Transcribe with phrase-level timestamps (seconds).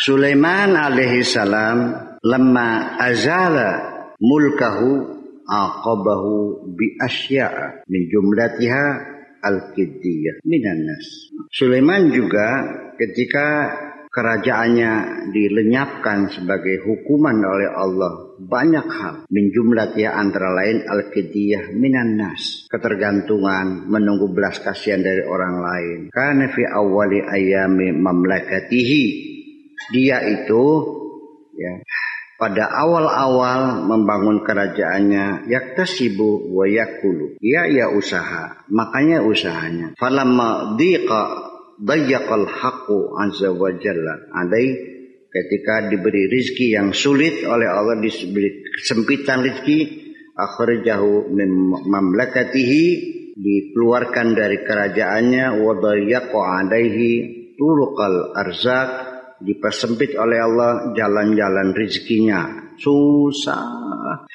[0.00, 1.92] Sulaiman alaihi salam
[2.24, 3.70] lamma azala
[4.16, 5.04] mulkahu
[5.44, 8.84] aqabahu bi asya'a min jumlatiha
[9.44, 11.04] al-kiddiyah minan nas.
[11.52, 12.64] Sulaiman juga
[12.96, 13.76] ketika
[14.08, 14.92] kerajaannya
[15.36, 23.84] dilenyapkan sebagai hukuman oleh Allah banyak hal min jumlatiha antara lain al-kiddiyah minan nas ketergantungan
[23.84, 29.29] menunggu belas kasihan dari orang lain karena fi awali ayami mamlakatihi
[29.92, 30.64] dia itu
[31.54, 31.82] ya
[32.40, 37.36] pada awal-awal membangun kerajaannya yaktasibu wa yakulu.
[37.44, 38.64] Ya ya usaha.
[38.72, 39.92] Makanya usahanya.
[40.00, 41.20] Falamma dhiqa
[41.76, 44.24] dayyaqal haqqu azza wa jalla.
[44.32, 44.72] Alai
[45.28, 52.84] ketika diberi rizki yang sulit oleh Allah diberi kesempitan rizki akhrajahu min mamlakatihi
[53.36, 57.10] dikeluarkan dari kerajaannya wa dayyaqa alaihi
[57.60, 59.09] turuqal arzak
[59.40, 64.28] dipersempit oleh Allah jalan-jalan rizkinya susah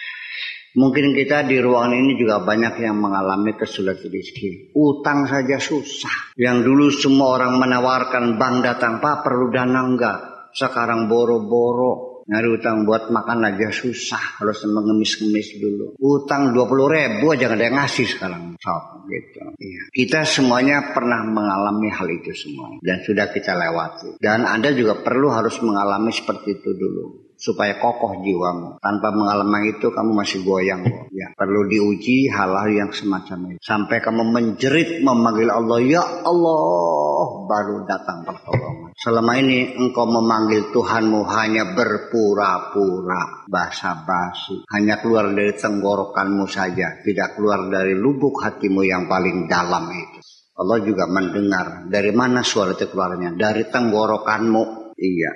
[0.75, 4.75] Mungkin kita di ruangan ini juga banyak yang mengalami kesulitan rezeki.
[4.75, 6.35] Utang saja susah.
[6.35, 10.51] Yang dulu semua orang menawarkan bank datang, Pak perlu dana enggak?
[10.51, 12.14] Sekarang boro-boro.
[12.25, 14.41] Nyari utang buat makan aja susah.
[14.41, 15.93] Harus mengemis-ngemis dulu.
[16.01, 18.43] Utang 20 ribu aja gak ada yang ngasih sekarang.
[18.57, 19.45] Sob, gitu.
[19.61, 19.81] Iya.
[19.93, 22.81] Kita semuanya pernah mengalami hal itu semua.
[22.81, 24.17] Dan sudah kita lewati.
[24.17, 28.81] Dan Anda juga perlu harus mengalami seperti itu dulu supaya kokoh jiwamu.
[28.81, 30.81] Tanpa mengalami itu kamu masih goyang.
[31.15, 33.63] Ya, perlu diuji hal-hal yang semacam itu.
[33.63, 38.91] Sampai kamu menjerit memanggil Allah, ya Allah, baru datang pertolongan.
[38.99, 47.63] Selama ini engkau memanggil Tuhanmu hanya berpura-pura, basa-basi, hanya keluar dari tenggorokanmu saja, tidak keluar
[47.71, 50.19] dari lubuk hatimu yang paling dalam itu.
[50.55, 54.95] Allah juga mendengar dari mana suara itu keluarnya dari tenggorokanmu.
[54.95, 55.31] Iya.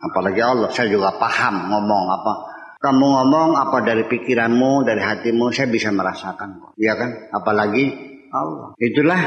[0.00, 2.32] Apalagi Allah, saya juga paham ngomong apa.
[2.80, 6.72] Kamu ngomong apa dari pikiranmu, dari hatimu, saya bisa merasakan.
[6.80, 7.10] Iya kan?
[7.28, 7.84] Apalagi
[8.32, 8.72] Allah.
[8.80, 9.20] Itulah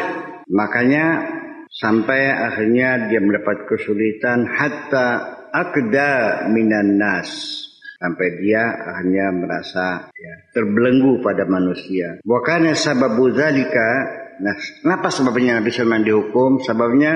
[0.50, 1.06] makanya
[1.70, 5.08] sampai akhirnya dia mendapat kesulitan hatta
[5.54, 6.12] akda
[6.50, 7.30] minan nas
[8.02, 12.20] sampai dia akhirnya merasa ya, terbelenggu pada manusia.
[12.26, 16.60] Wakana sababu zalika nah kenapa sebabnya Nabi Sulaiman dihukum?
[16.66, 17.14] Sebabnya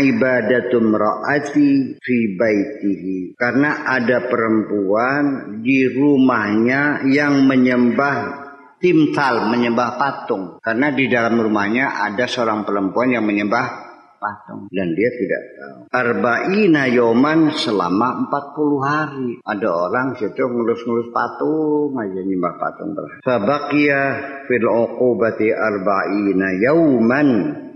[0.00, 3.38] ibadatum ra'ati fi baitihi.
[3.38, 5.24] Karena ada perempuan
[5.62, 8.44] di rumahnya yang menyembah
[8.84, 10.60] timtal menyembah patung.
[10.60, 13.84] Karena di dalam rumahnya ada seorang perempuan yang menyembah
[14.24, 14.68] patung.
[14.72, 15.78] Dan dia tidak tahu.
[15.92, 19.30] Arba'ina yoman selama 40 hari.
[19.44, 24.02] Ada orang situ ngelus-ngelus patung aja nyembah patung fabaqiya
[24.48, 27.28] fil uqubati arba'ina yauman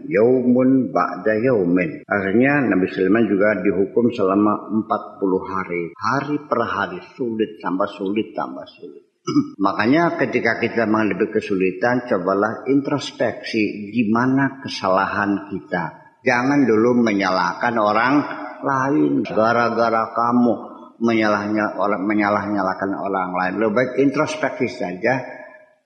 [0.08, 2.02] yaumun ba'da yaumin.
[2.08, 5.82] Akhirnya Nabi Sulaiman juga dihukum selama 40 hari.
[5.94, 9.04] Hari per hari sulit tambah sulit tambah sulit.
[9.64, 16.16] Makanya ketika kita menghadapi kesulitan, cobalah introspeksi di mana kesalahan kita.
[16.24, 18.14] Jangan dulu menyalahkan orang
[18.58, 20.54] lain gara-gara kamu
[20.98, 23.52] menyalahnya orang menyalah nyalakan orang lain.
[23.62, 25.38] Lebih baik introspeksi saja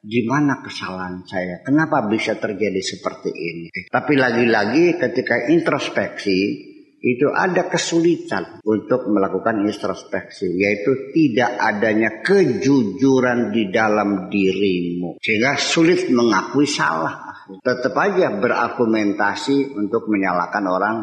[0.03, 1.63] di mana kesalahan saya?
[1.63, 3.67] Kenapa bisa terjadi seperti ini?
[3.87, 6.71] Tapi lagi-lagi ketika introspeksi
[7.03, 16.07] itu ada kesulitan untuk melakukan introspeksi yaitu tidak adanya kejujuran di dalam dirimu sehingga sulit
[16.15, 20.97] mengakui salah tetap aja berargumentasi untuk menyalahkan orang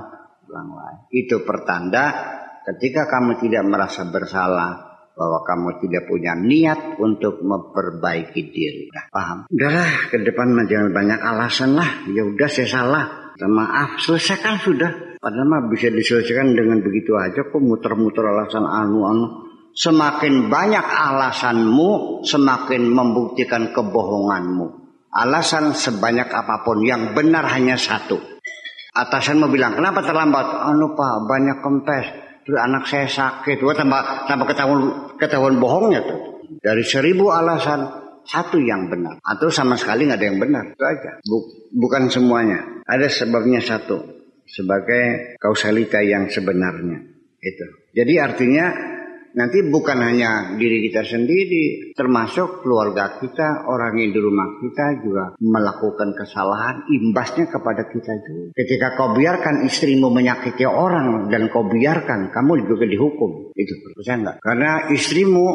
[0.47, 2.15] orang lain itu pertanda
[2.63, 4.88] ketika kamu tidak merasa bersalah
[5.19, 8.87] bahwa kamu tidak punya niat untuk memperbaiki diri.
[8.95, 9.37] Nah, paham?
[9.51, 12.07] Udahlah, ke depan jangan banyak alasan lah.
[12.07, 13.05] Ya udah saya salah.
[13.35, 15.19] Maaf, selesaikan sudah.
[15.19, 19.51] Padahal mah bisa diselesaikan dengan begitu aja kok muter-muter alasan anu-anu.
[19.75, 24.87] Semakin banyak alasanmu, semakin membuktikan kebohonganmu.
[25.11, 28.19] Alasan sebanyak apa pun yang benar hanya satu.
[28.95, 30.47] Atasan mau bilang, kenapa terlambat?
[30.67, 34.81] Anu pak, banyak kempes anak saya sakit, wah tambah tambah ketahuan
[35.19, 36.19] ketahuan bohongnya tuh.
[36.63, 37.85] Dari seribu alasan
[38.25, 41.11] satu yang benar atau sama sekali nggak ada yang benar itu aja.
[41.73, 42.81] bukan semuanya.
[42.89, 44.01] Ada sebabnya satu
[44.49, 47.05] sebagai kausalita yang sebenarnya
[47.41, 47.67] itu.
[47.93, 48.65] Jadi artinya
[49.33, 55.23] nanti bukan hanya diri kita sendiri, termasuk keluarga kita, orang yang di rumah kita juga
[55.37, 58.55] melakukan kesalahan, imbasnya kepada kita juga.
[58.55, 63.53] Ketika kau biarkan istrimu menyakiti orang dan kau biarkan, kamu juga dihukum.
[63.53, 64.37] Itu percaya enggak?
[64.41, 65.45] Karena istrimu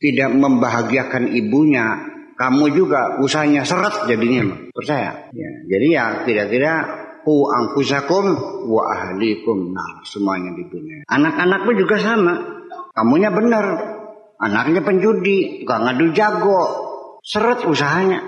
[0.00, 1.86] tidak membahagiakan ibunya,
[2.34, 5.28] kamu juga usahanya seret jadinya, percaya?
[5.36, 6.74] Ya, jadi ya kira-kira
[7.20, 8.32] ku anfusakum
[8.68, 12.59] wa ahlikum nah semuanya dibina anak-anak pun juga sama
[13.00, 13.64] kamunya benar
[14.36, 16.60] anaknya penjudi gak ngadu jago.
[17.24, 18.20] Seret usahanya